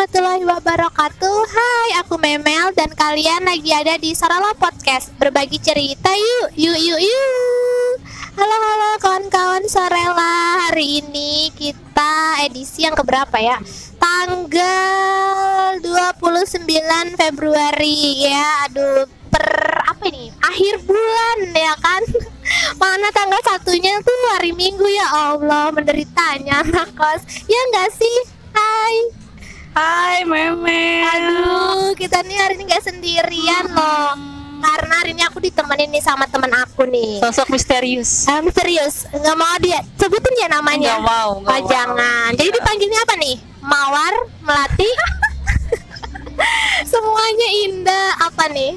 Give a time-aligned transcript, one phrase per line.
[0.00, 6.56] warahmatullahi wabarakatuh Hai aku Memel dan kalian lagi ada di Sarala Podcast Berbagi cerita yuk,
[6.56, 7.94] yuk, yuk, yuk
[8.32, 13.60] Halo, halo kawan-kawan Sarela Hari ini kita edisi yang keberapa ya?
[14.00, 16.64] Tanggal 29
[17.20, 20.32] Februari ya Aduh, per apa ini?
[20.40, 22.00] Akhir bulan ya kan?
[22.80, 28.16] Mana tanggal satunya tuh hari Minggu ya Allah Menderitanya anak kos Ya nggak sih?
[28.56, 29.19] Hai
[29.70, 31.06] Hai Meme.
[31.06, 34.18] Aduh, kita nih hari ini nggak sendirian loh.
[34.60, 37.22] Karena hari ini aku ditemenin nih sama teman aku nih.
[37.22, 38.26] Sosok misterius.
[38.26, 40.98] Eh, misterius, nggak mau dia sebutin ya namanya.
[40.98, 41.70] Nggak mau, nggak oh, mau.
[41.70, 42.28] jangan.
[42.34, 43.36] Jadi dipanggilnya apa nih?
[43.62, 44.90] Mawar, melati.
[46.90, 48.06] Semuanya indah.
[48.26, 48.74] Apa nih?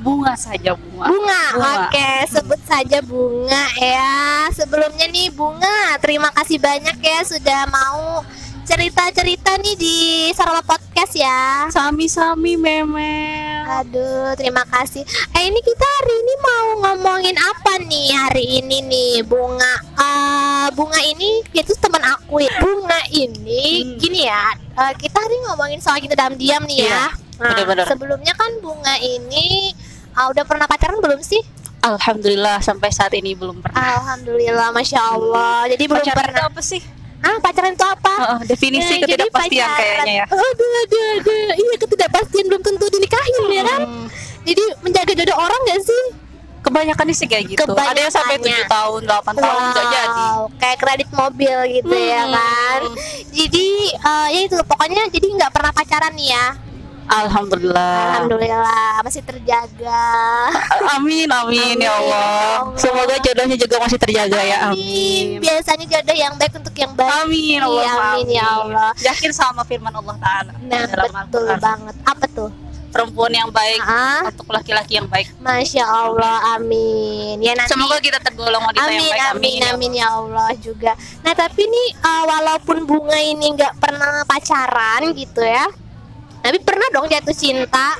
[0.00, 1.04] Bunga saja bunga.
[1.04, 1.42] Bunga.
[1.52, 1.72] Bunga.
[1.84, 4.48] Oke, sebut saja bunga ya.
[4.56, 8.24] Sebelumnya nih bunga, terima kasih banyak ya sudah mau
[8.68, 9.96] cerita-cerita nih di
[10.36, 11.64] Sarala Podcast ya.
[11.72, 13.16] Sami-sami Meme.
[13.64, 15.08] Aduh, terima kasih.
[15.32, 19.72] Eh, ini kita hari ini mau ngomongin apa nih hari ini nih, Bunga?
[19.96, 22.52] Eh, bunga ini itu teman aku ya.
[22.60, 23.96] Bunga ini Hmm.
[23.96, 24.52] gini ya.
[24.78, 27.06] eh, kita hari ngomongin soal kita dalam diam nih Iya, ya.
[27.40, 27.86] Nah, benar-benar.
[27.88, 29.72] sebelumnya kan Bunga ini
[30.12, 31.40] ah, udah pernah pacaran belum sih?
[31.80, 33.96] Alhamdulillah sampai saat ini belum pernah.
[33.96, 35.64] Alhamdulillah, masya Allah.
[35.66, 36.46] Jadi belum Pacaran pernah.
[36.46, 36.82] apa sih?
[37.18, 38.14] Ah, pacaran itu apa?
[38.14, 40.26] Heeh, definisi Nah, ketidakpastian kayaknya ya.
[40.28, 40.46] Aduh,
[40.78, 41.46] aduh, aduh.
[41.52, 43.80] Iya ketidakpastian belum tentu dinikahin ya kan?
[43.82, 44.06] Hmm,
[44.42, 46.02] Jadi menjaga jodoh orang gak sih?
[46.58, 47.70] Kebanyakan sih kayak gitu.
[47.70, 48.36] Ada yang sampai.
[48.36, 50.24] 7 tahun, 8 tahun nggak jadi.
[50.58, 52.34] Kayak kredit mobil gitu ya Hmm.
[52.34, 52.80] kan.
[53.30, 56.46] Jadi eh, ya itu pokoknya jadi nggak pernah pacaran nih ya.
[57.08, 58.20] Alhamdulillah.
[58.20, 60.04] Alhamdulillah masih terjaga.
[60.92, 62.24] Amin, amin, Amin, ya ya Allah.
[62.62, 62.76] Allah.
[62.76, 64.56] Semoga jodohnya juga masih terjaga ya.
[64.68, 65.40] Amin.
[65.40, 67.12] Biasanya jodoh yang baik untuk yang baik.
[67.24, 67.82] Amin, Allah.
[67.82, 68.90] Iya, amin ya Allah.
[68.98, 70.52] Yakin sama firman Allah Taala.
[70.60, 70.84] Nah
[71.24, 71.94] betul banget.
[72.04, 72.50] Apa tuh?
[72.88, 75.28] Perempuan yang baik Ah, untuk laki-laki yang baik.
[75.38, 77.36] Masya Allah, amin.
[77.36, 77.68] Ya nanti.
[77.68, 79.36] Semoga kita tergolong wanita Amin, yang baik.
[79.36, 80.92] amin, ya amin ya Allah juga.
[81.20, 85.68] Nah tapi nih uh, walaupun bunga ini nggak pernah pacaran gitu ya,
[86.40, 87.98] tapi pernah dong jatuh cinta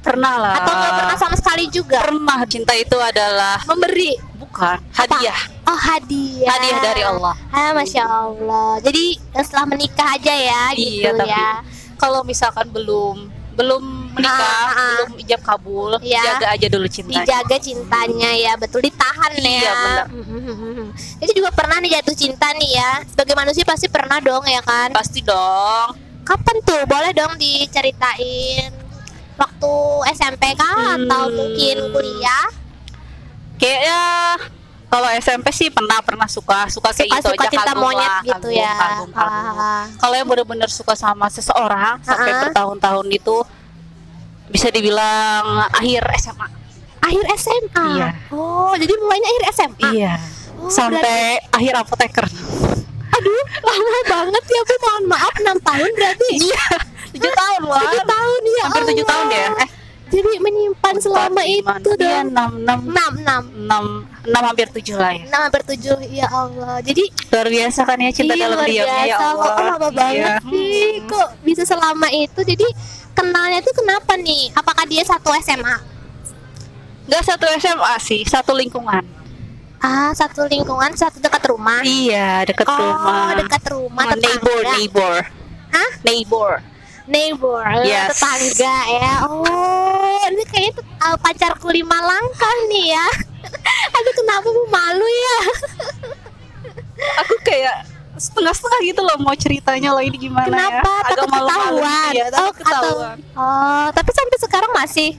[0.00, 0.54] Pernah lah.
[0.56, 5.36] atau nggak pernah sama sekali juga Pernah cinta itu adalah memberi bukan hadiah.
[5.62, 7.36] oh hadiah Hadiah dari Allah.
[7.50, 11.48] ah masya Allah jadi eh, setelah menikah aja ya gitu Iya, tapi ya
[11.94, 14.90] kalau misalkan belum belum menikah, Ah, ah.
[15.04, 16.22] belum ijab kabul, Iya.
[16.32, 17.20] jaga aja dulu cintanya.
[17.20, 20.06] dijaga cintanya ya betul ditahan Iya, ya benar.
[21.20, 24.88] Jadi juga pernah nih jatuh cinta nih ya sebagai manusia pasti pernah dong ya kan
[24.90, 25.92] Pasti dong.
[26.22, 26.82] Kapan tuh?
[26.84, 28.70] Boleh dong diceritain
[29.34, 29.72] waktu
[30.12, 30.94] SMP kah Hmm.
[31.00, 32.46] atau mungkin kuliah?
[33.56, 34.00] Kayaknya
[34.86, 38.20] kalau SMP sih pernah pernah suka suka kayak gitu Suka-suka aja cinta kagum monyet lah,
[38.22, 38.74] gitu kagum, ya.
[38.74, 39.54] kagum, kagum.
[39.54, 39.84] Ah.
[39.96, 42.38] Kalau yang benar-benar suka sama seseorang sampai Ah.
[42.42, 43.36] bertahun-tahun itu
[44.48, 46.46] bisa dibilang akhir SMA.
[47.00, 47.86] Akhir SMA.
[47.92, 48.08] Iya.
[48.28, 49.88] Oh, jadi mulainya akhir SMA.
[49.90, 50.14] Iya.
[50.58, 52.26] Oh, Sampai akhir apoteker.
[53.20, 54.74] Aduh, lama banget ya Bu.
[54.80, 56.28] Mohon maaf 6 tahun berarti.
[56.40, 56.66] Iya.
[57.10, 57.76] Tujuh tahun loh.
[57.76, 58.64] 7 tahun ya.
[58.64, 59.12] Hampir tujuh Allah.
[59.12, 59.46] tahun ya.
[59.60, 59.68] Eh,
[60.10, 61.62] Jadi menyimpan selama itu
[61.94, 62.34] iya, dong.
[62.34, 63.84] enam, enam, 6 6 enam,
[64.26, 65.22] enam hampir tujuh lah ya.
[65.22, 66.82] 6 hampir 7 ya Allah.
[66.82, 69.16] Jadi Luar biasa kan ya cinta iya, dalam diamnya ya.
[69.22, 69.46] Allah.
[69.46, 70.34] Kok lama banget Iya.
[70.42, 70.90] sih?
[71.06, 72.40] Kok bisa selama itu?
[72.42, 72.66] Jadi
[73.12, 74.50] kenalnya itu kenapa nih?
[74.50, 75.76] Apakah dia satu SMA?
[77.06, 79.02] Enggak satu SMA sih, satu lingkungan.
[79.80, 81.80] Ah, satu lingkungan, satu dekat rumah.
[81.80, 83.32] Iya, dekat oh, rumah.
[83.40, 85.14] dekat rumah, Oh, neighbor, neighbor.
[85.72, 85.90] Hah?
[86.04, 86.50] Neighbor.
[87.08, 88.20] Neighbor, eh, Yes.
[88.20, 89.12] tetangga ya.
[89.26, 93.08] Oh, ini kayaknya uh, pacarku lima langkah nih ya.
[93.96, 95.38] Aduh, kenapa bu malu ya?
[97.24, 97.88] Aku kayak
[98.20, 100.92] setengah-setengah gitu loh mau ceritanya loh ini gimana Kenapa?
[100.92, 101.08] ya.
[101.08, 102.10] Takut ketahuan.
[102.12, 103.16] Iya, oh, takut atau, ketahuan.
[103.32, 105.10] oh, tapi sampai sekarang masih.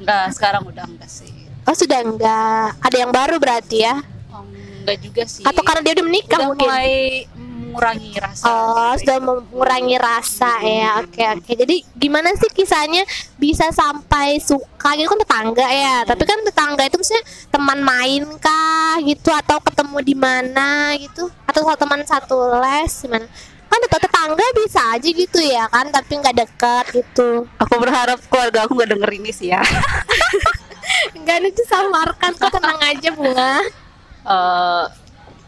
[0.00, 1.37] Enggak, sekarang udah enggak sih.
[1.68, 2.80] Oh, sudah enggak.
[2.80, 4.00] Ada yang baru berarti ya?
[4.32, 4.40] Oh,
[4.80, 5.44] enggak juga sih.
[5.44, 6.64] Atau karena dia udah menikah udah mungkin?
[6.64, 6.92] mulai
[7.68, 8.44] mengurangi rasa.
[8.48, 11.04] Oh, sudah mengurangi rasa ya.
[11.04, 11.52] Oke, oke.
[11.52, 13.04] Jadi gimana sih kisahnya
[13.36, 16.08] bisa sampai suka gitu kan tetangga ya.
[16.08, 21.60] Tapi kan tetangga itu maksudnya teman main kah gitu atau ketemu di mana gitu atau
[21.68, 23.28] sama teman satu les gimana?
[23.68, 27.44] Kan tetap tetangga bisa aja gitu ya kan, tapi nggak dekat gitu.
[27.60, 29.60] Aku berharap keluarga aku nggak denger ini sih ya.
[31.14, 33.52] Enggak ada disamarkan kok tenang aja bunga.
[34.24, 34.84] Eh,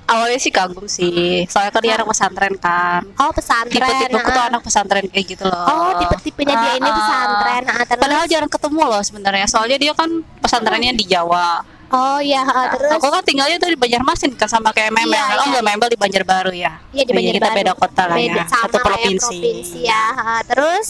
[0.06, 1.44] awalnya sih kagum sih.
[1.47, 3.02] Soalnya kan dia anak pesantren kan.
[3.17, 3.73] Oh pesantren.
[3.73, 5.64] Tipe-tipe aku tuh anak pesantren kayak gitu loh.
[5.67, 7.62] Oh tipe-tipenya dia ini pesantren.
[7.67, 9.47] Ah, terus- Padahal jarang ketemu loh sebenarnya.
[9.47, 11.62] Soalnya dia kan pesantrennya di Jawa.
[11.91, 15.11] Oh iya, Nah, terus aku kan tinggalnya tuh di Banjarmasin kan sama kayak Memel.
[15.11, 15.43] Iya, oh iya.
[15.50, 16.79] enggak Memel di Banjarbaru ya.
[16.88, 17.58] Iya di Iya, kita Banjarbaru.
[17.58, 18.44] beda kota lah Beda ya.
[18.46, 19.19] sama Satu ya, provinsi.
[19.37, 20.05] provinsi ya.
[20.46, 20.88] Terus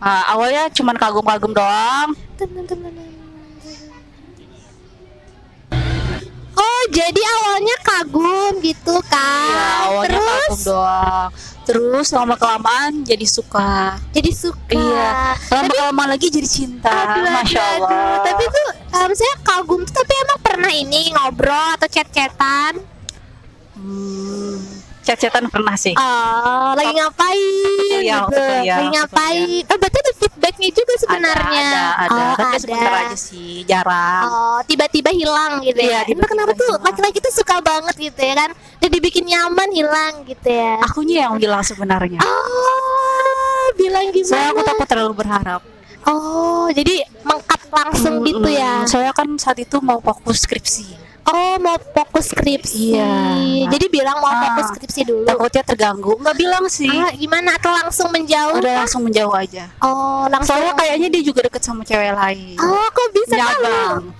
[0.00, 2.16] Ah, awalnya cuman kagum-kagum doang.
[6.88, 9.20] Jadi awalnya kagum gitu kan.
[9.46, 11.28] Iya, awalnya terus kagum doang.
[11.60, 13.94] Terus lama kelamaan jadi suka.
[14.10, 14.74] jadi suka.
[14.74, 15.10] Iya.
[15.52, 16.90] Lama kelamaan lagi jadi cinta.
[16.90, 17.90] Aduh, Masya aduh, Allah.
[17.90, 18.16] aduh.
[18.26, 22.80] Tapi tuh um, saya kagum tuh tapi emang pernah ini ngobrol atau chat-chatan.
[23.76, 24.56] Hmm,
[25.00, 25.94] chat-chatan pernah sih.
[25.94, 27.38] Oh, lagi ngapain
[27.90, 28.16] Iya, gitu.
[28.18, 29.62] waktu kuliah, lagi ngapain?
[29.64, 29.78] Oh,
[30.60, 31.62] feedbacknya juga sebenarnya.
[31.64, 32.20] Ada, ada, ada.
[32.20, 32.60] Oh, Tapi ada.
[32.60, 34.24] sebentar aja sih, jarang.
[34.28, 36.04] Oh, tiba-tiba hilang gitu ya.
[36.04, 36.84] Iya, Ini kenapa tuh hilang.
[36.84, 38.50] laki-laki tuh suka banget gitu ya kan?
[38.80, 40.76] Dan dibikin nyaman hilang gitu ya.
[40.84, 42.20] Akunya yang bilang sebenarnya.
[42.20, 44.68] Oh, bilang Soalnya aku gimana?
[44.76, 45.62] takut terlalu berharap.
[46.08, 48.84] Oh, jadi mengkat langsung gitu ya.
[48.88, 50.96] Soalnya kan saat itu mau fokus skripsi.
[51.30, 52.92] Oh, mau fokus skripsi.
[52.92, 53.08] Iya.
[53.68, 54.38] Jadi bilang mau Ah.
[54.44, 55.24] fokus skripsi dulu.
[55.24, 56.12] Takutnya terganggu.
[56.16, 56.88] Nggak bilang sih.
[56.88, 58.56] Ah, gimana atau langsung menjauh?
[58.56, 59.68] Udah langsung menjauh aja.
[59.78, 60.52] Oh, langsung.
[60.52, 62.54] Soalnya kayaknya dia juga deket sama cewek lain.
[62.56, 63.34] Oh, kok bisa?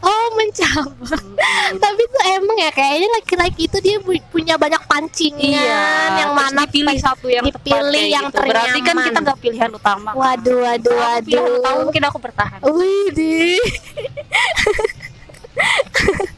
[0.00, 1.24] Oh, mencabang.
[1.82, 6.60] Tapi tuh emang ya kayaknya laki-laki itu dia pu- punya banyak pancingan yang terus mana
[6.64, 8.40] dipilih pe- satu yang dipilih yang gitu.
[8.40, 9.06] Berarti kan ternyaman.
[9.06, 10.08] kita nggak pilihan utama.
[10.12, 11.84] Waduh, waduh, Kalau aku pilihan utama waduh.
[11.84, 12.58] mungkin aku bertahan.
[12.62, 13.58] Wih, di.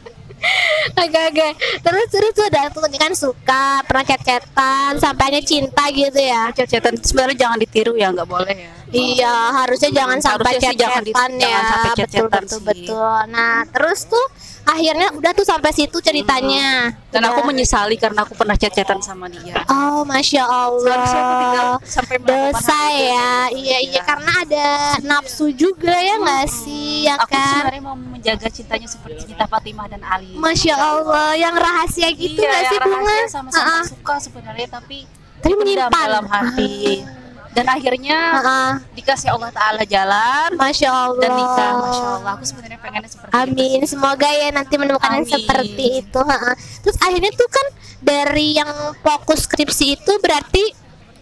[0.92, 1.48] Oke oke.
[1.82, 6.50] Terus terus tuh udah tuh kan suka pernah chat-chatan sampainya cinta gitu ya.
[6.50, 6.66] Itu
[7.06, 8.72] sebenarnya jangan ditiru ya, nggak boleh ya.
[8.92, 11.48] Iya, harusnya jangan sampai chat-chatan ya.
[11.48, 12.66] jangan sampai betul betul sih.
[12.66, 13.18] betul.
[13.32, 14.26] Nah, terus tuh
[14.72, 16.90] akhirnya udah tuh sampai situ ceritanya.
[17.08, 19.60] Dan aku menyesali karena aku pernah chat-chatan sama dia.
[19.66, 21.76] Oh, masya Allah.
[21.82, 23.04] sampai Dosa itu.
[23.06, 24.00] ya, iya iya Iya.
[24.02, 24.66] karena ada
[25.00, 27.44] nafsu juga ya nggak sih, ya Aku kan?
[27.60, 30.32] sebenarnya mau menjaga cintanya seperti cinta Fatimah dan Ali.
[30.34, 33.16] Masya Allah, yang rahasia gitu iya, nggak sih bunga?
[33.28, 33.84] sama-sama Ah, ah.
[33.84, 35.04] suka sebenarnya tapi
[35.38, 35.90] Tapi menyimpan.
[35.92, 37.02] dalam hati.
[37.52, 38.72] Dan akhirnya ah.
[38.96, 41.20] dikasih Allah Taala jalan Masya Allah.
[41.20, 41.72] dan nikah.
[41.84, 43.78] Masya Allah, aku sebenarnya pengennya seperti Amin.
[43.80, 43.86] itu.
[43.92, 46.20] Semoga ya nanti menemukan yang seperti itu.
[46.20, 46.52] ha-ha.
[46.56, 47.66] Terus akhirnya tuh kan
[48.00, 48.70] dari yang
[49.04, 50.64] fokus skripsi itu berarti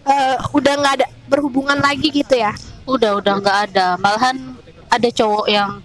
[0.07, 2.55] eh, udah nggak ada berhubungan lagi gitu ya?
[2.87, 3.87] Udah, udah nggak ada.
[3.99, 4.55] Malahan
[4.87, 5.83] ada cowok yang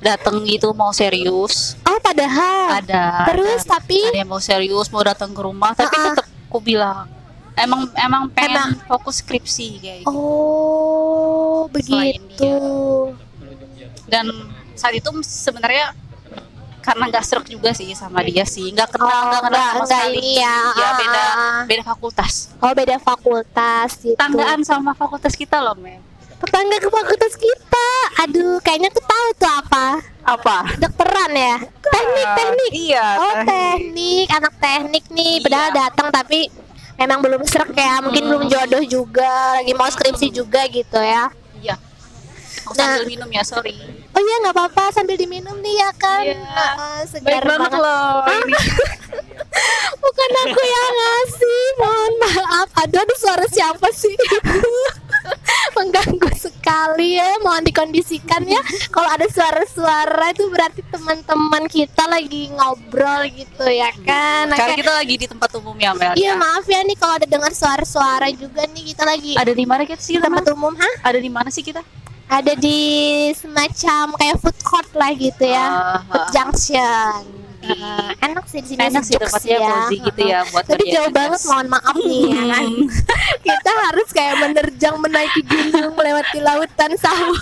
[0.00, 1.76] datang gitu mau serius.
[1.84, 2.80] Oh padahal.
[2.82, 3.30] Ada.
[3.30, 6.04] Terus ada, tapi ada yang mau serius mau datang ke rumah, tapi ah.
[6.10, 7.19] tetap aku bilang
[7.56, 8.70] emang emang pengen Emang.
[8.86, 10.10] fokus skripsi kayak gitu.
[10.10, 12.54] oh begitu.
[14.06, 14.26] dan
[14.72, 15.92] saat itu sebenarnya
[16.80, 20.16] karena nggak serak juga sih sama dia sih nggak kenal Oh, nggak kenal sama sekali
[20.16, 20.56] ini ya.
[20.96, 21.60] beda Ah.
[21.64, 24.16] beda fakultas Oh beda fakultas gitu.
[24.16, 26.00] tanggaan sama fakultas kita loh mem
[26.40, 27.88] Tetangga ke fakultas kita.
[28.18, 30.00] Aduh, kayaknya tuh tahu tuh apa?
[30.24, 31.60] apa Dokteran ya?
[31.84, 32.70] Teknik, teknik.
[32.72, 35.44] iya Oh teknik, anak teknik nih.
[35.44, 35.76] Padahal Iya.
[35.78, 36.48] datang tapi
[37.00, 37.98] memang belum serak ya.
[38.00, 39.56] Mungkin belum jodoh juga.
[39.56, 41.32] Lagi mau skripsi juga gitu ya.
[41.56, 41.76] iya
[42.60, 42.92] aku Nah.
[42.92, 43.72] sambil minum ya sorry
[44.10, 46.22] Oh iya nggak apa-apa sambil diminum nih ya kan.
[46.22, 46.38] Iya.
[46.76, 48.52] Ah, segar baik banget loh ini
[50.02, 51.62] Bukan aku yang ngasih.
[51.76, 52.68] Mohon maaf.
[52.78, 54.12] Aduh, aduh suara siapa sih?
[55.76, 57.38] Mengganggu sekali ya.
[57.40, 58.60] Mohon dikondisikan ya.
[58.90, 64.50] Kalau ada suara-suara itu berarti teman-teman kita lagi ngobrol gitu ya kan.
[64.50, 64.80] Oke.
[64.80, 66.34] kita lagi di tempat umum ya Mel Iya ya.
[66.36, 70.00] maaf ya nih kalau ada dengar suara-suara juga nih kita lagi ada di mana kita
[70.00, 70.94] sih tempat umum hah?
[71.04, 71.80] ada di mana sih kita
[72.30, 72.78] Ada di
[73.34, 75.66] semacam kayak food court lah gitu ya.
[75.66, 76.30] Ah, Food ah.
[76.30, 77.20] junction.
[77.60, 81.40] Ah, enak sih di sini enak sih tempatnya cozy gitu ya buat Tapi jauh banget
[81.44, 82.64] mohon maaf nih ya kan.
[83.40, 87.40] Kita harus kayak menerjang menaiki gunung melewati lautan sawah.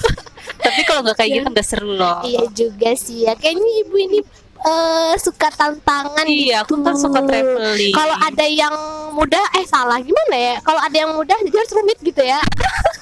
[0.59, 3.35] tapi kalau nggak kayak gitu nggak seru loh iya juga sih ya.
[3.35, 4.19] Kayaknya ibu ini
[4.59, 6.83] eh, suka tantangan Iya, aku gitu.
[6.83, 7.95] kan suka traveling.
[7.95, 8.75] Kalau ada yang
[9.13, 10.55] mudah eh salah gimana ya?
[10.61, 12.39] Kalau ada yang mudah jadi harus rumit gitu ya.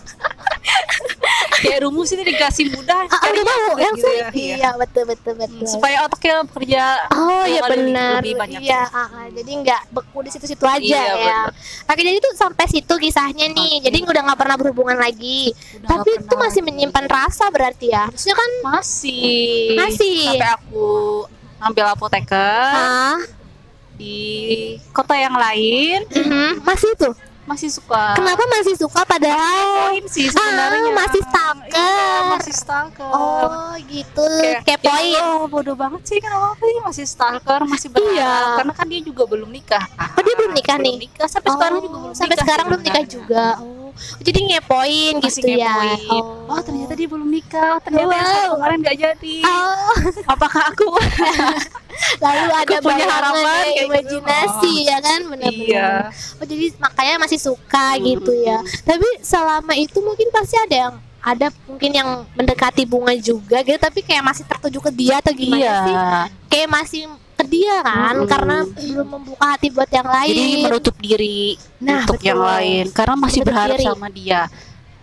[1.59, 4.27] kayak rumus ini dikasih mudah, Ah, nggak mau sulit yang gitu ya.
[4.29, 4.55] Iya.
[4.57, 5.65] Iya, betul betul betul.
[5.65, 6.85] Supaya otaknya bekerja.
[7.13, 8.19] Oh iya benar.
[8.21, 8.61] Lebih banyak.
[8.61, 9.27] Iya, ah, ah.
[9.29, 11.15] jadi nggak beku di situ-situ aja Iya, ya.
[11.17, 11.47] benar.
[11.87, 13.73] Oke, jadi tuh sampai situ kisahnya nih.
[13.77, 13.85] Oke.
[13.85, 15.51] Jadi udah nggak pernah berhubungan lagi.
[15.77, 16.69] Udah Tapi itu masih lagi.
[16.69, 18.05] menyimpan rasa berarti ya.
[18.07, 19.75] Maksudnya kan Masih.
[19.75, 20.19] Masih.
[20.29, 20.87] Sampai aku
[21.57, 23.17] ngambil apoteker ah,
[23.97, 24.17] di
[24.93, 27.17] kota yang lain mhm, masih tuh.
[27.47, 28.15] Masih suka.
[28.15, 29.89] Kenapa masih suka padahal?
[29.89, 30.83] Poin sih sebenarnya.
[30.83, 31.71] Ah, masih stalker.
[31.73, 33.07] Iya, masih stalker.
[33.09, 34.27] Oh, gitu.
[34.37, 35.07] Kayak, Kepoin.
[35.09, 38.35] ya Allah, bodoh banget sih kenapa sih masih stalker masih berharap Iya.
[38.57, 40.97] karena kan dia juga belum nikah Oh, dia belum nikah Belum nih?
[41.07, 43.45] nikah sampai sekarang juga belum sampai nikah sekarang belum nikah juga.
[43.57, 43.76] Oh,
[44.21, 46.25] jadi ngepoin gitu ya ngepoin.
[46.47, 46.61] Oh.
[46.61, 47.81] ternyata dia belum nikah.
[47.81, 48.51] Ternyata yang Wow.
[48.57, 49.37] kemarin nggak jadi.
[49.43, 49.93] Oh,
[50.27, 50.87] Apakah aku?
[52.23, 53.87] lalu ada Aku punya harapan ya, kayak gitu.
[53.89, 55.89] imajinasi ya kan benar-benar Iya.
[56.37, 61.49] oh jadi makanya masih suka gitu ya tapi selama itu mungkin pasti ada yang ada
[61.65, 65.77] mungkin yang mendekati bunga juga gitu tapi kayak masih tertuju ke dia atau gimana iya.
[65.83, 65.95] sih
[66.47, 67.03] kayak masih
[67.37, 68.27] ke dia kan Mm-mm.
[68.27, 71.41] karena belum membuka hati buat yang lain Jadi menutup diri
[71.79, 72.29] Nah, untuk betul.
[72.29, 73.85] yang lain karena masih Menutup berharap diri.
[73.87, 74.41] sama dia.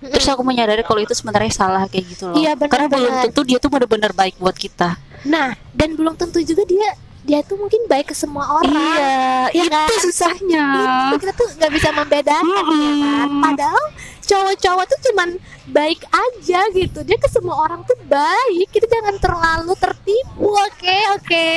[0.03, 2.35] Terus aku menyadari kalau itu sebenarnya salah kayak gitu loh.
[2.35, 4.99] Iya, benar, karena belum tentu dia tuh benar-benar baik buat kita.
[5.23, 6.89] nah dan belum tentu juga dia
[7.23, 9.87] dia tuh mungkin baik ke semua orang Iya, Iya itu kan?
[10.03, 10.65] susahnya.
[11.07, 13.85] itu kita tuh nggak bisa membedakan ya kan padahal
[14.21, 15.29] cowok-cowok tuh cuman
[15.65, 21.47] baik aja gitu dia ke semua orang tuh baik kita jangan terlalu tertipu oke oke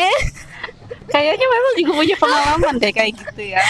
[1.07, 3.63] Kayaknya memang juga punya pengalaman deh kayak gitu ya.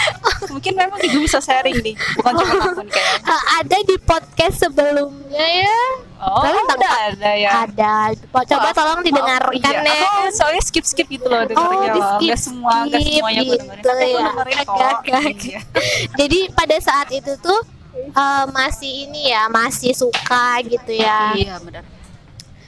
[0.47, 3.13] Mungkin memang juga bisa sharing nih, bukan cuma aku nih kayak.
[3.59, 5.77] Ada di podcast sebelumnya ya
[6.17, 7.51] Oh, Kalian udah ada ya.
[7.61, 12.01] ada coba Maaf, tolong didengarkan Iya, ya Aku soalnya skip skip gitu loh dengernya di
[12.01, 12.09] loh.
[12.11, 13.69] skip, Gak semua, gak skip semuanya gue dengerin.
[13.69, 14.25] gitu Tapi aku ya.
[14.25, 14.81] dengerin kok.
[14.81, 15.23] Agak.
[15.37, 15.61] Iya.
[16.19, 17.59] jadi pada saat itu tuh
[17.93, 21.85] eh, masih ini ya masih suka gitu ya Iya benar.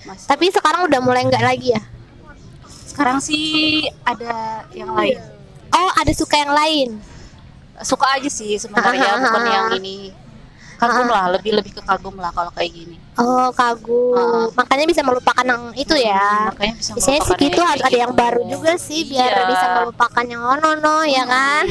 [0.06, 0.24] Mas.
[0.24, 1.82] tapi sekarang udah mulai nggak lagi ya
[3.00, 5.16] Sekarang sih ada yang lain.
[5.72, 6.90] oh ada suka yang lain
[7.80, 10.12] Suka aja sih sebenarnya bukan yang ini.
[10.76, 13.00] Kagum lah, lebih lebih ke kagum lah kalau kayak gini.
[13.16, 16.52] Oh kagum, makanya bisa melupakan yang itu ya.
[16.52, 19.44] Makanya bisa Biasanya sih melupakan gitu yang harus ada yang baru juga sih biar Iya.
[19.48, 21.64] bisa melupakan yang ono no ya kan.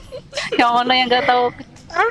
[0.58, 1.44] yang mana yang gak tahu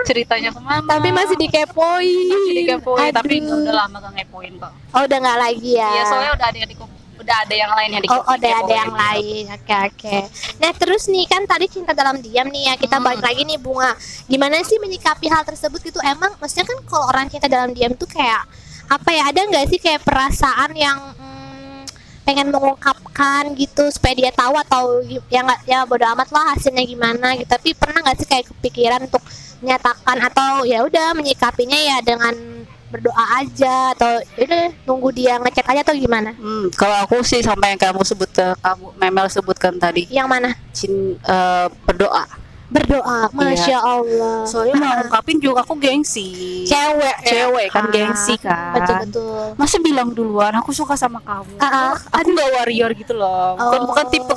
[0.07, 0.87] ceritanya ke mana.
[0.87, 2.27] Tapi masih dikepoin.
[2.31, 3.59] Masih dikepoin, tapi Aduh.
[3.59, 4.71] udah lama gak ngepoin kok.
[4.95, 5.91] Oh udah nggak lagi ya.
[5.99, 6.77] Iya, soalnya udah ada yang di
[7.23, 9.43] udah ada yang lain yang Oh, oh, udah ada yang lain.
[9.49, 10.15] Oke, oke.
[10.59, 12.73] Nah, terus nih kan tadi cinta dalam diam nih ya.
[12.75, 13.05] Kita Hmm.
[13.07, 13.95] balik lagi nih Bunga.
[14.27, 15.99] Gimana sih menyikapi hal tersebut gitu?
[16.03, 18.43] Emang maksudnya kan kalau orang cinta dalam diam tuh kayak
[18.87, 19.31] apa ya?
[19.31, 21.81] Ada nggak sih kayak perasaan yang hmm,
[22.23, 27.39] pengen mengungkapkan gitu supaya dia tahu atau ya nggak ya bodo amat lah hasilnya gimana
[27.39, 27.47] gitu.
[27.47, 29.23] Tapi pernah nggak sih kayak kepikiran untuk
[29.63, 32.62] menyatakan atau ya udah menyikapinya ya dengan
[32.93, 36.29] berdoa aja atau udah nunggu dia ngechat aja atau gimana?
[36.37, 40.49] Hmm, kalau aku sih sama yang kamu sebut ke kamu Memel sebutkan tadi, Yang mana?
[40.69, 42.42] cin eh, berdoa.
[42.73, 46.65] Berdoa masya Allah Soalnya mau ungkapin juga aku gengsi.
[46.65, 48.73] cewek Cewek kan gengsi kan.
[48.73, 51.53] betul betul Masa bilang duluan aku suka sama kamu.
[51.57, 51.93] Ah, ah.
[52.11, 53.53] aku nggak warrior gitu loh.
[53.55, 53.85] Bukan Oh.
[53.85, 54.33] bukan tipe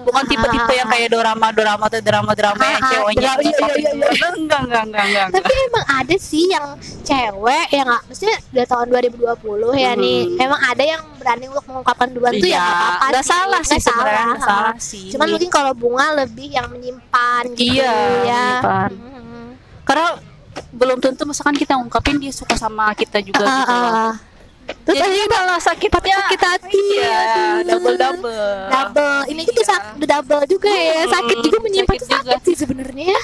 [0.00, 2.90] bukan tipe tipe yang kayak dorama dorama atau drama drama yang Ah, ah.
[2.90, 4.10] ceweknya Drama, iya, ngungkapin iya, iya, duluan.
[4.10, 5.04] Enggak enggak enggak enggak.
[5.04, 5.26] enggak.
[5.34, 6.66] tapi emang ada sih yang
[7.02, 10.38] cewek yang maksudnya udah tahun 2020 ya nih Hmm.
[10.40, 13.80] emang ada yang berani untuk mengungkapkan duluan tuh ya Iya, apa-apa nggak sih salah sih
[13.80, 14.40] sebenarnya, ha.
[14.40, 15.06] salah sih.
[15.10, 17.92] cuman mungkin kalau bunga lebih yang menyimpan gitu Iya,
[18.24, 18.90] ya menyimpan.
[18.90, 19.44] Mhm.
[19.82, 20.06] Karena
[20.70, 23.92] belum tentu misalkan kita ungkapin dia suka sama kita juga Ah, gitu loh.
[23.92, 24.14] ah.
[24.82, 27.54] terus Jadi akhirnya malah sakitnya sakit hati Iya, aduh.
[27.68, 28.54] double double.
[28.66, 29.62] double ini Iya.
[29.64, 32.44] sak udah double juga ya Hmm, sakit juga menyimpan sakit tuh sakit juga.
[32.44, 33.22] sih sebenarnya ya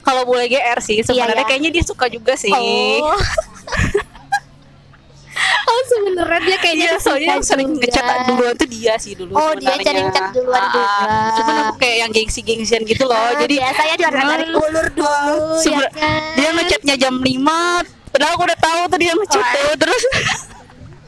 [0.00, 1.48] Kalau boleh GR sih, sebenarnya Iya, ya.
[1.48, 2.50] kayaknya dia suka juga sih.
[2.50, 3.14] Oh.
[5.72, 7.82] oh sebenarnya dia kayaknya Iya, soalnya yang sering juga.
[7.82, 9.86] ngechat duluan tuh dia sih dulu Oh, dia sebenarnya.
[9.86, 11.08] sering chat duluan Ah, juga.
[11.34, 13.16] Cuman aku kayak yang gengsi-gengsian gitu loh.
[13.16, 15.08] Ah, Jadi biasanya dia Ah, ulur dulu
[15.56, 16.20] ya Seben- kan.
[16.34, 17.80] dia ngechatnya jam 5
[18.12, 20.02] Padahal aku udah tahu tuh dia ngechat Oh, tuh Terus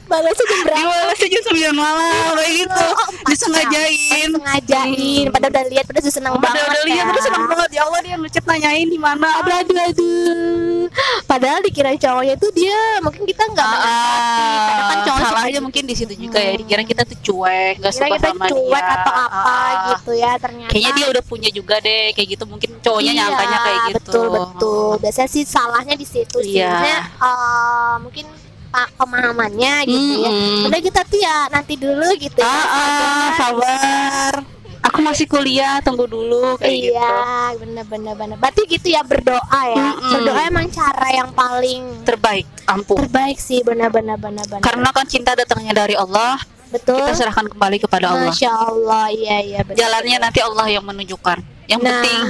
[0.04, 0.78] balasnya jam berapa?
[0.78, 2.87] dibalasnya jam 9 malam kayak gitu.
[2.87, 4.28] Oh, Disengajain.
[4.28, 4.30] Jam.
[4.34, 7.11] Sengajain, padahal udah lihat, padahal udah seneng Udah, banget udah lihat ya.
[7.11, 7.68] terus seneng banget.
[7.70, 9.26] Ya Allah dia ngechat nanyain di mana.
[9.38, 10.87] Aduh, aduh, aduh.
[11.25, 14.44] Padahal dikira cowoknya tuh dia mungkin kita nggak menanggapi.
[14.61, 16.52] Kadang kan cowok salahnya mungkin di situ juga ya.
[16.54, 18.94] Dikira kita tuh cuek gak Kira suka kita sama cuek dia.
[18.94, 20.70] atau apa Ah, gitu ya ternyata.
[20.70, 22.44] kayaknya dia udah punya juga deh kayak gitu.
[22.44, 23.96] Mungkin cowoknya Iya, nyangkanya kayak gitu.
[23.99, 24.90] betul betul.
[25.00, 26.54] Biasanya sih salahnya di situ sih.
[26.54, 26.68] Iya.
[26.70, 28.26] Maksudnya, eh, mungkin
[28.75, 30.31] pak pemahamannya gitu ya.
[30.35, 30.66] Mm-mm.
[30.66, 32.50] udah kita tuh ya nanti dulu gitu ya.
[32.50, 34.33] Ah, ah, sabar.
[34.85, 36.93] aku masih kuliah tunggu dulu kayak gitu.
[36.93, 38.37] iya bener bener bener.
[38.37, 39.95] Berarti gitu ya berdoa ya.
[39.95, 40.11] Mm-mm.
[40.11, 45.37] berdoa emang cara yang paling terbaik ampuh terbaik sih bener bener bener karena kan cinta
[45.38, 46.40] datangnya dari Allah
[46.75, 46.99] betul.
[46.99, 48.35] kita serahkan kembali kepada Allah.
[48.35, 49.78] Masya Allah iya iya bener.
[49.78, 51.38] Jalannya nanti Allah yang menunjukkan.
[51.71, 52.21] Yang Nah, penting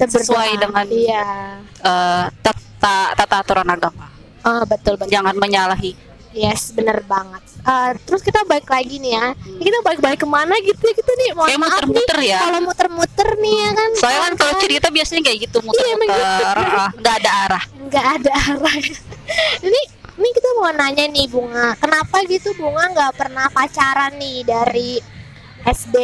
[0.00, 1.58] sesuai dengan- iya.
[1.82, 4.06] eh, tata tata aturan agama
[4.44, 5.92] oh betul betul jangan menyalahi
[6.30, 7.42] Yes, bener banget.
[7.66, 9.34] Eh, terus kita balik lagi nih ya.
[9.34, 11.28] Kita balik-balik ke mana gitu ya kita nih?
[11.34, 13.90] Mohon kayak muter-muter ya Kalau muter-muter nih ya kan.
[13.98, 18.06] soalnya kan kalau cerita biasanya kayak gitu Iya, emang muter-muter ah, nggak ada arah nggak
[18.14, 18.74] ada arah.
[19.66, 19.80] ini
[20.20, 25.02] ini kita mau nanya nih Bunga, kenapa gitu Bunga nggak pernah pacaran nih dari
[25.66, 25.96] SD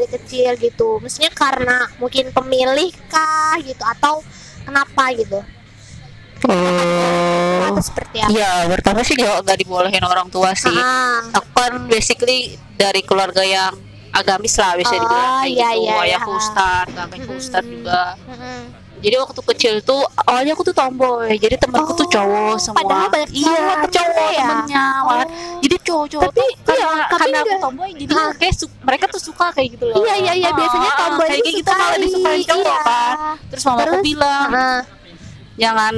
[0.00, 0.96] dari kecil gitu?
[0.96, 4.24] Maksudnya karena mungkin pemilih kah gitu atau
[4.64, 5.44] kenapa gitu?
[6.48, 7.33] oh
[7.66, 8.30] atau seperti apa?
[8.30, 10.72] Iya, pertama sih gak, gak dibolehin orang tua sih.
[10.72, 11.20] Ah.
[11.32, 12.38] Aku kan basically
[12.74, 13.72] dari keluarga yang
[14.10, 15.82] agamis lah bisa Oh, dibilang kayak iya, gitu.
[15.82, 16.38] iya, Ayahku iya.
[16.38, 17.40] ustad, kakekku Mm-mm.
[17.40, 18.02] ustad juga.
[18.24, 18.60] Mm-mm.
[18.96, 21.28] Jadi waktu kecil tuh awalnya aku tuh tomboy.
[21.34, 22.78] Jadi temanku tuh Oh, cowok semua.
[22.80, 24.40] padahal banyak iya, cowok cowok ya?
[24.40, 24.84] temennya.
[24.96, 25.26] malah.
[25.28, 25.60] Oh.
[25.60, 28.30] Jadi cowok-cowok Tapi, tuh iya, karena, tapi karena aku tomboy jadi Ah.
[28.32, 29.96] kayak su- mereka tuh suka kayak gitu loh.
[29.98, 32.78] Iya iya iya Ah, biasanya ah, tomboy kayak itu gitu malah disukain cowok iya.
[32.80, 33.14] kan.
[33.44, 34.04] Terus mamaku Terus?
[34.06, 34.80] bilang, Ah.
[35.54, 35.94] jangan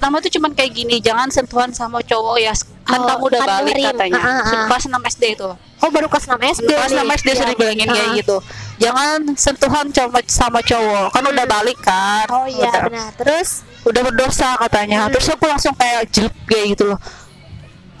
[0.00, 2.56] pertama tuh cuman kayak gini, jangan sentuhan sama cowok ya.
[2.88, 4.16] Kan Oh, kamu udah kan balik katanya.
[4.24, 4.64] Ah.
[4.64, 5.44] Kelas 6 SD itu.
[5.84, 6.72] Oh baru kelas 6 SD.
[6.72, 7.16] Kelas 6 nih.
[7.20, 7.52] SD sudah Iya.
[7.52, 8.36] dibilangin kayak gitu.
[8.80, 11.12] Jangan sentuhan sama sama cowok.
[11.12, 12.24] Kan udah balik kan.
[12.32, 13.10] Oh iya Udah, benar.
[13.12, 13.48] Terus
[13.84, 15.04] udah berdosa katanya.
[15.04, 15.12] Hmm.
[15.12, 16.98] Terus aku langsung kayak jelek kayak gitu loh.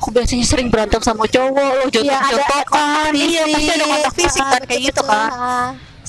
[0.00, 3.10] Aku biasanya sering berantem sama cowok loh, Iya, ada jotok-jotokan.
[3.12, 5.28] Iya, pasti ada kontak fisik kan kayak gitu kan.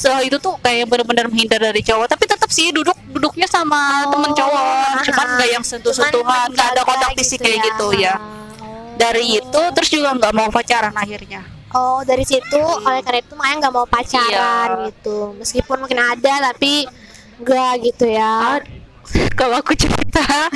[0.01, 4.17] Setelah itu tuh kayak benar-benar menghindar dari cowok, tapi tetap sih duduk duduknya sama Oh,
[4.17, 5.34] temen cowok, cuman ah.
[5.38, 8.17] nggak yang sentuh-sentuhan, nggak ada kontak fisik kayak gitu ya.
[8.98, 11.46] Dari itu terus juga nggak mau pacaran akhirnya.
[11.72, 14.88] Oh dari situ oleh karena itu makanya nggak mau pacaran Iya.
[14.89, 15.17] gitu.
[15.38, 16.89] Meskipun mungkin ada tapi
[17.38, 18.58] enggak gitu ya.
[19.38, 20.50] Kalau aku cerita,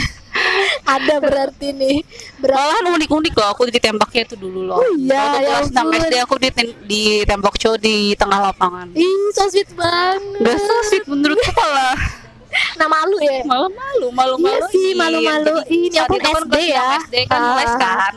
[0.86, 1.98] ada berarti nih.
[2.38, 4.78] Berarti unik-unik loh aku ditembaknya itu dulu loh.
[4.78, 6.00] Oh iya, ya kelas 6 ampun.
[6.02, 8.88] SD aku diten- ditembak cowok di tengah lapangan.
[8.92, 10.42] Ih, so sweet banget.
[10.42, 11.98] Gak so sweet menurutku malah
[12.80, 13.44] Nah malu ya.
[13.44, 15.90] malu malu malu malu Iya sih, malu-maluin.
[15.90, 16.88] Ya ampun, SD ya.
[17.02, 17.56] SD kan Ah.
[17.58, 18.16] les kan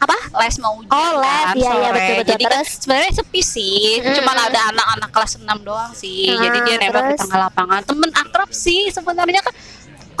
[0.00, 0.16] Apa?
[0.34, 1.92] les mau ujian Oh, les, kan, iya, iya, sore.
[1.92, 2.26] betul, betul.
[2.26, 2.70] jadi kan Terus?
[2.80, 4.14] sebenarnya sepi sih Mm-mm.
[4.16, 8.10] cuman ada anak-anak kelas 6 doang sih Ah, jadi dia nembak di tengah lapangan temen
[8.10, 9.52] akrab sih sebenarnya kan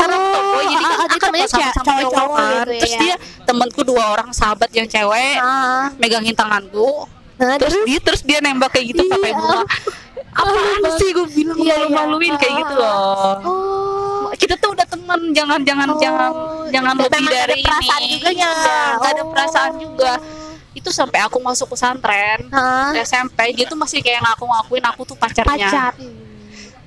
[0.00, 2.92] karena Oh, tomboy jadi kan ah, ah, sama-sama cewek- cowok cowok kan gitu ya, terus
[2.92, 3.00] ya.
[3.00, 5.92] dia temanku dua orang sahabat yang cewek Ah.
[5.96, 7.04] megangin tanganku
[7.36, 9.10] Nah, terus dia terus dia nembak kayak gitu Iya.
[9.10, 9.60] pakai bunga
[10.40, 11.88] apaan sih gue bilang Iya, iya.
[11.88, 14.30] malu-maluin kayak gitu loh Oh.
[14.32, 16.30] kita tuh udah teman jangan jangan Oh, jangan
[16.70, 18.36] jangan lebih memang ada dari perasaan ini juga ya?
[18.36, 18.50] Iya,
[18.94, 19.28] nggak ada Oh.
[19.28, 20.12] perasaan juga
[20.70, 22.46] itu sampai aku masuk pesantren?
[22.96, 25.92] SMP dia tuh masih kayak ngaku-ngakuin aku tuh pacarnya pacar.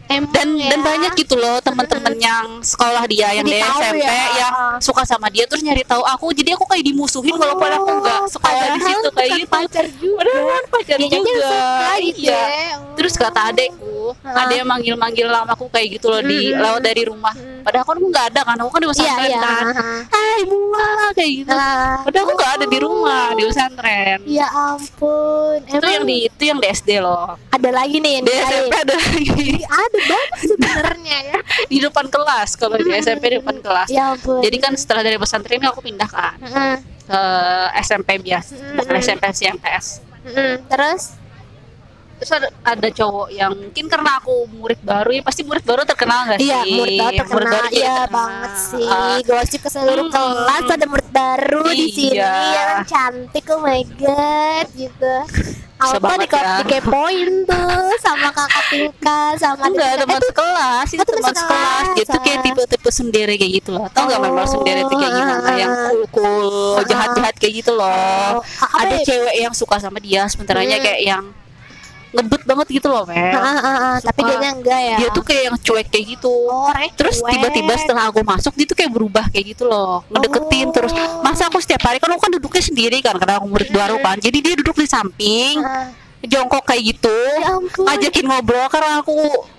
[0.05, 0.67] Emang dan ya?
[0.67, 4.23] dan banyak gitu loh teman-teman yang sekolah dia yang Jadi di SMP ya.
[4.37, 8.19] yang suka sama dia terus nyari tahu aku jadi aku kayak dimusuhin walaupun aku nggak
[8.27, 10.19] sekolah di Oh, situ kayak gitu pacar juga.
[10.19, 11.49] Padahal pacar Dia jadi juga
[11.97, 12.75] gitu iya ya.
[12.93, 13.41] terus kata
[14.05, 14.43] adekku Ah.
[14.43, 16.59] ada yang manggil-manggil namaku kayak gitu loh di Mm-mm.
[16.59, 17.63] lewat dari rumah Mm.
[17.63, 19.39] padahal aku nggak ada kan aku kan di pesantren iya.
[19.39, 20.01] kan ah.
[20.05, 21.95] hai bunga kayak gitu Ah.
[22.01, 25.57] padahal aku nggak ada di rumah di pesantren Ya ampun.
[25.63, 28.31] itu yang di itu yang di SD loh ada lagi nih yang di.
[28.33, 31.39] SMP ada lagi Ada banget sebenarnya ya.
[31.71, 34.41] di depan kelas kalau di SMP di depan kelas Ya ampun.
[34.41, 36.75] jadi kan setelah dari pesantren aku pindah kan Mm-mm.
[37.03, 37.21] ke
[37.81, 39.85] SMP biasa bukan SMP sih MTS
[40.23, 40.63] Mm-mm.
[40.65, 41.19] Terus
[42.23, 46.19] terus ada, ada cowok yang mungkin karena aku murid baru ya pasti murid baru terkenal
[46.25, 47.35] nggak Iya, sih murid baru terkenal.
[47.35, 48.07] baru jadi Iya terkenal.
[48.09, 48.87] banget sih.
[48.87, 50.15] Ah, Gosip ke seluruh Hmm.
[50.15, 52.31] kelas ada murid baru di sini Iya.
[52.49, 53.43] yang cantik.
[53.45, 55.15] Oh my god, gitu.
[55.83, 56.63] Banget di ya.
[56.63, 60.15] dikepoin tuh sama kakak tingkat sama enggak teman.
[60.15, 64.15] Eh, sekelas itu teman teman sekelas tuh kayak tipe-tipe sendiri kayak gitu loh tau nggak
[64.15, 65.83] Oh, memang sendiri tuh kayak gimana ah, yang ah.
[65.91, 66.47] cool cool
[66.79, 66.87] Ah.
[66.87, 68.43] jahat-jahat kayak gitu loh Oh,
[68.79, 69.03] ada ya?
[69.03, 70.85] cewek yang suka sama dia sementaranya Hmm.
[70.87, 71.23] kayak yang
[72.13, 73.17] ngebut banget gitu loh Mel.
[73.17, 74.97] Ah, ah, ah, tapi dia enggak ya.
[75.01, 76.29] dia tuh kayak yang cuek kayak gitu.
[76.29, 80.05] Oh, terus tiba-tiba setelah aku masuk dia tuh kayak berubah kayak gitu loh.
[80.13, 80.73] Ngedeketin Oh.
[80.73, 80.93] terus.
[81.25, 84.21] Masa aku setiap hari kan aku kan duduknya sendiri kan karena aku murid baru kan.
[84.21, 85.57] Jadi dia duduk di samping
[86.23, 87.17] jongkok kayak gitu.
[87.41, 87.83] Ya ampun.
[87.83, 89.15] ngajakin ngobrol karena aku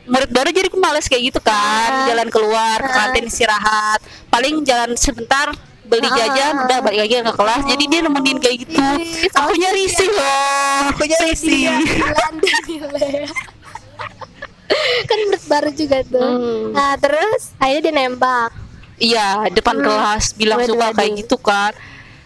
[0.08, 2.08] murid baru jadi aku males kayak gitu kan.
[2.08, 4.00] Jalan keluar ke kantin istirahat.
[4.32, 5.52] Paling jalan sebentar
[5.84, 6.16] beli Ah.
[6.16, 10.80] jajan udah balik lagi ke kelas jadi dia nemenin kayak gitu aku soalnya risih loh
[10.88, 11.02] aku
[12.64, 13.24] gila ya.
[15.04, 16.18] kan baru juga tuh.
[16.24, 16.72] Hmm.
[16.72, 18.50] Nah, terus akhirnya dia nembak.
[18.96, 19.84] Iya, depan Hmm.
[19.84, 21.72] kelas bilang Waduh, suka kayak gitu kan.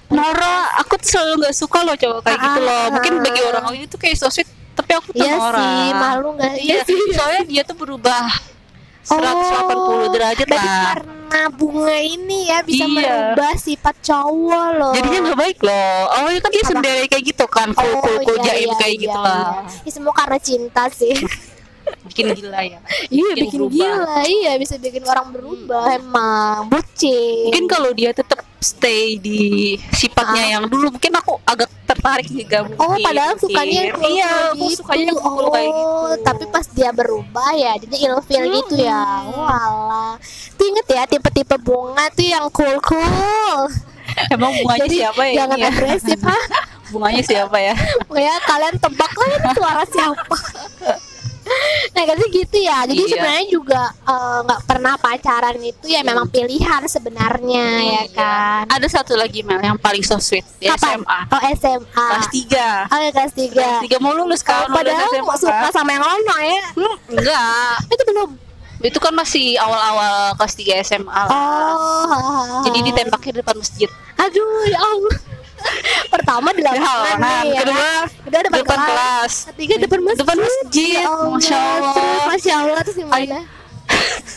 [0.09, 2.73] Nora, aku tuh selalu nggak suka loh cowok kayak gitu loh.
[2.79, 2.87] Ah.
[2.89, 5.59] Mungkin bagi orang lain itu kayak so sweet, tapi aku tuh Iya Nora.
[5.59, 6.55] sih, malu nggak?
[6.57, 7.01] Iya, Iya sih.
[7.13, 8.25] soalnya dia tuh berubah
[9.09, 10.83] 180 derajat Oh, berarti lah.
[10.95, 12.89] karena bunga ini ya bisa Iya.
[12.89, 14.93] merubah sifat cowok loh.
[14.93, 15.99] Jadinya nggak baik loh.
[16.11, 19.65] Awalnya kan dia sendiri kayak gitu kan, cool cool cool jaim kayak gitu lah.
[19.83, 21.13] Ini semua karena cinta sih.
[22.05, 22.79] Bikin gila ya.
[23.09, 24.23] iya, Bikin bikin gila.
[24.23, 26.67] Iya, bisa bikin orang berubah emang.
[26.67, 27.49] Bucin.
[27.49, 29.39] Mungkin kalau dia tetap stay di
[29.93, 30.53] sifatnya Ah.
[30.53, 32.81] yang dulu, mungkin aku agak tertarik juga mungkin.
[32.81, 34.77] Oh, padahal sukanya yang cool Iya, aku gitu.
[34.79, 35.87] sukanya yang cool kayak gitu.
[35.87, 39.01] Oh, tapi pas dia berubah ya, dia ilfil gitu ya.
[39.29, 40.13] Walah.
[40.53, 43.59] Tuh inget ya tipe-tipe bunga tuh yang cool-cool.
[44.35, 45.35] Emang bunganya Jadi siapa ya?
[45.39, 45.69] jangan ya?
[45.69, 46.39] agresif, ha?
[46.89, 47.75] Bunganya siapa ya?
[48.11, 50.37] Ya kalian tebak lah ini suara siapa.
[51.95, 53.11] nah kan sih gitu ya jadi Iya.
[53.11, 58.03] sebenarnya juga eh, nggak pernah pacaran itu ya memang pilihan sebenarnya ya Iya.
[58.13, 61.01] kan Ada satu lagi Mel yang paling so sweet di Kapan?
[61.01, 61.19] SMA.
[61.29, 62.65] oh SMA Kelas 3.
[62.87, 64.65] oh ya, kelas tiga Kelas 3 mau lulus Oh, kan?
[64.65, 65.73] lulus padahal SMA, suka kan?
[65.73, 67.75] sama yang lama ya Hmm, enggak.
[67.89, 68.31] itu belum
[68.79, 71.27] Itu kan masih awal-awal kelas 3 SMA lah.
[71.29, 73.91] oh Jadi ditembaknya di depan masjid.
[74.17, 75.15] aduh ya Allah
[76.09, 78.05] pertama di lapangan Nah, nih ya kedua kan?
[78.25, 79.33] kedua depan, depan kelas kelas.
[79.49, 80.93] ketiga depan masjid Depan masjid.
[80.95, 81.29] Ya Allah.
[81.31, 81.93] Masya Allah.
[81.95, 83.39] Terus, Masya Allah terus gimana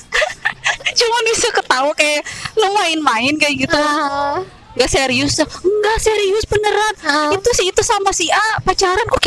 [0.93, 2.21] Cuma bisa ketawa kayak
[2.53, 3.75] lu main-main kayak gitu.
[3.75, 5.35] Ah, Enggak serius.
[5.39, 6.93] Enggak serius beneran.
[7.01, 7.29] Ah.
[7.31, 9.21] Itu sih itu sama si A pacaran kok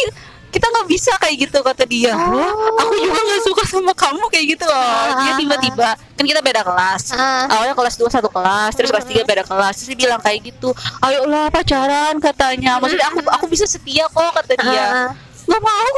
[0.55, 2.15] kita nggak bisa kayak gitu kata dia.
[2.15, 2.79] Oh.
[2.79, 5.19] Aku juga nggak suka sama kamu kayak gitu loh.
[5.19, 5.37] Dia Ah.
[5.37, 7.11] tiba-tiba kan kita beda kelas.
[7.11, 7.51] Ah.
[7.51, 9.75] Awalnya kelas 2 satu kelas, terus kelas 3 beda kelas.
[9.83, 10.71] Terus dia bilang kayak gitu.
[11.03, 12.79] Ayolah pacaran katanya.
[12.79, 14.85] Maksudnya aku aku bisa setia kok kata dia.
[14.87, 15.11] Ah.
[15.51, 15.95] Nggak mau.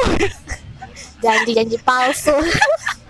[1.17, 2.29] janji-janji palsu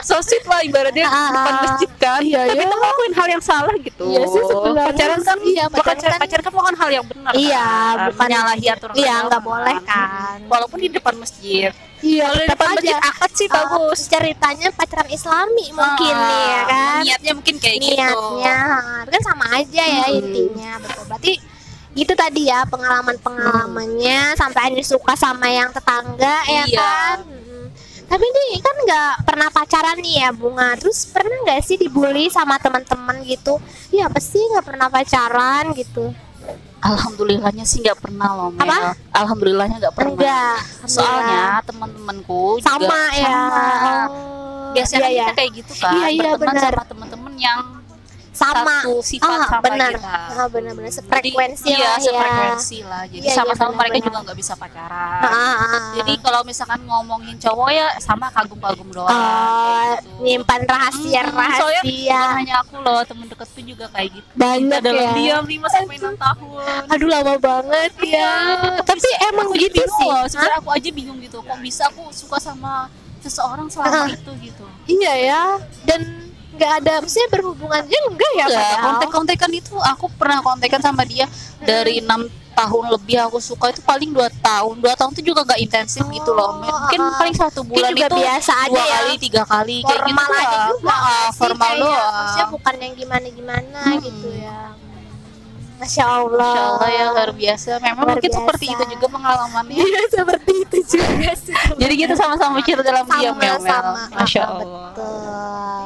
[0.00, 2.20] so sweet lah ibaratnya Ah, depan masjid kan.
[2.20, 2.62] iya, Tapi iya.
[2.62, 4.04] kita ngelakuin hal yang salah gitu.
[4.06, 4.86] Iya sih sebenarnya.
[4.88, 7.32] Pacaran kan Iya, pacaran pacaran, kan- pacaran kan bukan hal yang benar.
[7.32, 7.96] Iya, kan?
[8.08, 8.94] bukan- menyalahi aturan.
[8.94, 10.36] iya, nggak boleh kan.
[10.46, 11.70] Walaupun di depan masjid.
[11.98, 14.00] iya Kalau depan masjid akad sih Ah, bagus.
[14.06, 18.46] ceritanya pacaran islami mungkin Ah, nih ya kan Niatnya mungkin kayak niatnya gitu.
[18.46, 20.14] ah, kan sama aja ya Hmm.
[20.16, 21.32] intinya betul berarti
[21.96, 26.78] itu tadi ya pengalaman pengalamannya sampai akhirnya suka sama yang tetangga ya Iya.
[26.78, 27.37] kan Mm.
[28.08, 32.56] Tapi ini kan nggak pernah pacaran nih ya bunga terus pernah nggak sih dibully sama
[32.56, 33.60] teman-teman gitu
[33.92, 36.10] ya apa sih nggak pernah pacaran gitu
[36.78, 38.62] Alhamdulillahnya sih nggak pernah loh Mel.
[38.62, 38.94] Apa?
[39.10, 40.14] Alhamdulillahnya nggak pernah.
[40.14, 43.66] enggak Soalnya teman-temanku sama juga ya sama.
[44.08, 45.34] Oh, Biasanya iya, kita ya.
[45.34, 46.70] kayak gitu kan, Iya, iya, berteman benar.
[46.70, 47.58] sama teman-teman yang
[48.38, 50.14] sama satu sifat ah, sama benar kita.
[50.30, 53.02] ah, benar-benar Jadi, sefrekuensi iya, lah ya sefrekuensi lah.
[53.04, 54.06] Jadi Iya, iya, sama-sama mereka benar-benar.
[54.08, 55.20] juga nggak bisa pacaran.
[55.20, 55.82] Ah, ah, ah.
[55.96, 59.10] Jadi kalau misalkan ngomongin cowok ya sama kagum-kagum doang.
[59.10, 60.10] Oh, gitu.
[60.20, 64.28] nyimpan rahasia Hmm, soalnya bukan hanya aku loh, temen deketku juga kayak gitu.
[64.32, 65.12] Banyak Kita dalam ya.
[65.12, 66.80] diam 5 sampai 6 tahun.
[66.88, 68.32] aduh lama banget ya
[68.80, 71.38] tapi emang aku aja gitu sih sebenarnya aku aja bingung gitu.
[71.40, 72.86] Kok bisa aku suka sama
[73.18, 74.08] seseorang selama Ah.
[74.08, 74.64] itu gitu.
[74.86, 75.42] iya ya
[75.82, 76.27] dan
[76.58, 78.82] nggak ada maksudnya berhubungan ya enggak ya Ya, padahal.
[78.84, 84.10] kontek-kontekan itu aku pernah kontekan sama dia dari enam tahun lebih aku suka itu paling
[84.10, 87.14] dua tahun dua tahun itu juga gak intensif gitu loh mungkin ah.
[87.14, 88.90] paling satu bulan juga itu biasa aja dua ya.
[88.92, 90.66] kali tiga kali kayak gitu formal aja lah.
[90.68, 91.38] juga Ah, nggak sih?
[91.38, 94.00] formal Kayak, doang maksudnya bukan yang gimana gimana Hmm.
[94.02, 94.58] gitu ya
[95.78, 96.52] Masya Allah.
[96.52, 97.68] Masya Allah ya luar biasa.
[97.78, 98.74] Memang Luar mungkin seperti biasa.
[98.74, 99.76] itu juga pengalamannya.
[99.88, 101.54] Iya seperti itu juga sih.
[101.78, 103.62] Jadi kita sama-sama cerita dalam diam ya Mel.
[103.62, 104.00] sama.
[104.12, 104.66] Masya ah, Allah.
[104.90, 105.82] betul.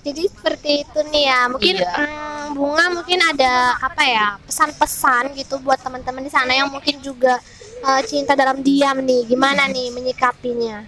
[0.00, 1.40] Jadi seperti itu nih ya.
[1.46, 1.92] Mungkin Iya.
[1.94, 7.38] mm, bunga mungkin ada apa ya pesan-pesan gitu buat teman-teman di sana yang mungkin juga
[7.80, 9.24] eh, cinta dalam diam nih.
[9.24, 10.82] Gimana nih menyikapinya?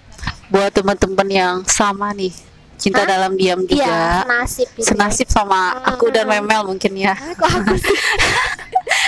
[0.51, 2.52] Buat teman-teman yang sama nih
[2.83, 3.09] cinta Hah?
[3.09, 6.43] dalam diam juga iya senasib gitu senasib sama aku dan Hmm.
[6.43, 7.45] Memel mungkin ya Ah, aku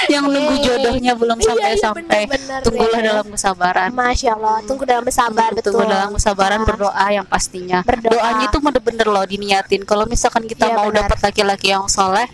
[0.06, 3.06] yang nunggu jodohnya belum Iya, sampai iya, sampai benar-benar tunggulah ya.
[3.06, 5.16] dalam kesabaran Masya Allah tunggu dalam Hmm,
[5.50, 6.66] betul tunggu dalam kesabaran Ah.
[6.66, 8.12] berdoa yang pastinya Berdoa.
[8.12, 12.28] doanya itu bener-bener loh diniatin kalau misalkan kita Iya, mau dapat laki-laki yang soleh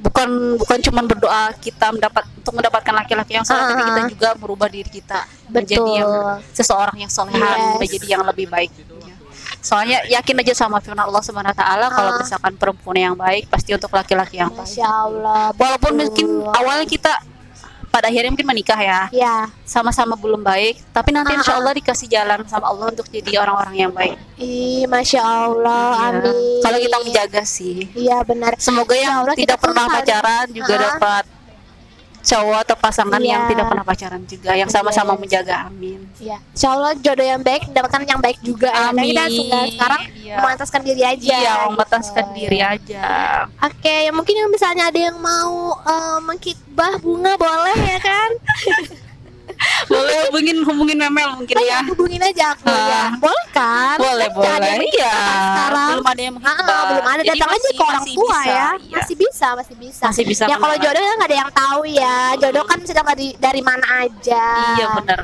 [0.00, 3.86] bukan bukan cuman berdoa kita mendapat untuk mendapatkan laki-laki yang soleh tapi Ah.
[3.86, 5.98] kita juga merubah diri kita menjadi Betul.
[5.98, 6.10] yang
[6.50, 7.76] seseorang yang solehan Yes.
[7.76, 8.72] menjadi yang lebih baik
[9.60, 12.18] soalnya yakin aja sama firman Allah Subhanahu wa taala kalau Ah.
[12.18, 16.00] misalkan perempuan yang baik pasti untuk laki-laki yang baik Masya Allah walaupun betul.
[16.02, 17.12] mungkin awalnya kita
[17.86, 21.58] pada akhirnya mungkin menikah ya ya sama-sama belum baik tapi nanti Ah, insya ah.
[21.58, 26.08] Allah dikasih jalan sama Allah untuk jadi orang-orang yang baik Ih, Masya Allah, Iya.
[26.14, 26.34] amin.
[26.62, 28.54] kalau kita menjaga sih Iya benar.
[28.56, 30.80] semoga yang Allah, tidak pernah pacaran juga Ah.
[30.88, 31.24] dapat
[32.30, 33.28] cowok atau pasangan Iya.
[33.28, 35.20] yang tidak pernah pacaran juga yang sama-sama Yes.
[35.20, 36.36] menjaga amin Iya.
[36.48, 38.68] Insya Allah jodoh yang baik mendapatkan yang baik juga.
[38.68, 38.92] ya.
[38.92, 39.34] Dan kita Amin.
[39.34, 40.34] sudah sekarang Iya.
[40.36, 41.34] memantaskan diri aja.
[41.34, 42.36] iya membataskan gitu.
[42.38, 43.04] diri aja
[43.60, 48.30] Oke, ya mungkin yang misalnya ada yang mau eh, mengkitbah bunga boleh ya kan?
[49.90, 52.78] boleh hubungin hubungin Memel mungkin Oh, ya ya, hubungin aja aku Ah.
[52.86, 53.02] ya.
[53.18, 53.39] Boleh kan?
[54.32, 54.50] Boleh.
[54.50, 55.14] Ada yang iya.
[55.14, 55.88] sekarang.
[55.90, 57.20] belum ada yang Ah, menghitbah belum ada.
[57.20, 58.68] Jadi datang aja masih- ke orang tua bisa, ya.
[58.80, 58.94] Iya.
[58.96, 60.04] masih bisa masih bisa.
[60.08, 62.18] Masih bisa ya kalau jodoh kan nggak ada yang tahu ya.
[62.36, 64.46] Jodoh kan bisa dari, dari mana aja.
[64.76, 65.20] Iya benar.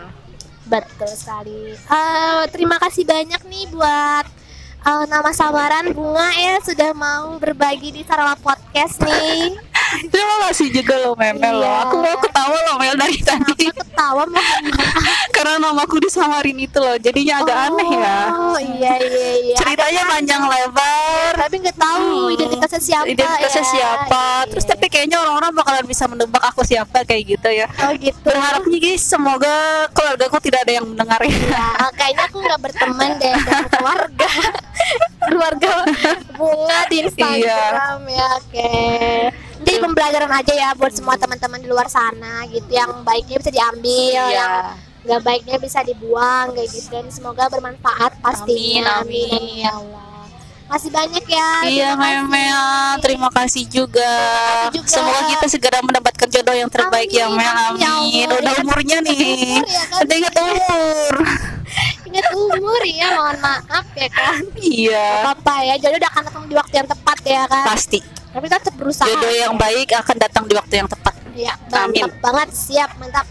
[0.66, 1.79] Betul sekali.
[1.79, 4.27] Eh, terima kasih banyak nih buat
[4.87, 9.55] eh, nama samaran Bunga ya sudah mau berbagi di Sarawak Podcast nih.
[10.12, 11.62] Terima kasih juga lo Memel lo.
[11.62, 11.75] Iya.
[11.85, 13.66] Aku mau ketawa lo Mel dari tadi.
[13.66, 14.22] Aku ketawa
[15.37, 19.57] karena namaku disamarin itu loh jadinya agak aneh ya Oh iya iya iya.
[19.57, 22.35] ceritanya Ada- panjang lebar tapi nggak tahu Hmm.
[22.35, 23.07] identitasnya siapa.
[23.07, 23.68] identitasnya ya.
[23.68, 24.72] siapa Iya, terus iya.
[24.72, 28.16] tapi kayaknya orang-orang bakalan bisa menebak aku siapa kayak gitu ya oh gitu.
[28.22, 29.55] berharapnya guys semoga
[29.92, 33.35] keluargaku tidak ada yang mendengar ya Ya, kayaknya aku nggak berteman deh
[33.72, 34.31] keluarga
[35.23, 35.73] keluarga
[36.33, 38.73] bunga di Instagram ya oke
[39.59, 44.12] jadi pembelajaran aja ya buat semua teman-teman di luar sana gitu yang baiknya bisa diambil
[44.12, 44.49] yang Iya.
[45.03, 49.62] nggak baiknya bisa dibuang kayak gitu dan semoga bermanfaat pastinya Amin, amin.
[49.62, 50.05] ya Allah
[50.67, 52.27] masih banyak ya Iya terima.
[52.27, 52.67] Mel,
[52.99, 54.03] terima kasih juga.
[54.67, 54.91] kasih juga.
[54.91, 57.47] Semoga kita segera mendapatkan jodoh yang terbaik ya Amin, Mel.
[57.47, 58.27] amin, ya Amin.
[58.27, 58.35] Allah.
[58.35, 59.62] Udah Ya, umurnya nih.
[59.62, 60.03] umur ya kan?
[62.16, 62.81] Ingat umur.
[62.83, 65.07] ya mohon maaf ya kan Iya.
[65.31, 67.98] apa ya jodoh udah akan datang di waktu yang tepat ya kan Pasti.
[68.33, 71.14] tapi kita tetap berusaha Jodoh yang baik akan datang di waktu yang tepat.
[71.33, 72.00] Ya, Amin.
[72.00, 73.24] mantap banget, siap, mantap.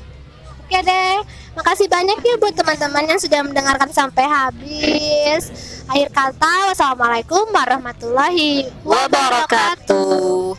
[0.62, 1.14] Oke deh,
[1.54, 5.50] makasih banyak ya buat teman-teman yang sudah mendengarkan sampai habis.
[5.86, 8.66] Akhir kata, wassalamualaikum warahmatullahi.
[8.82, 10.58] Wabarakatuh.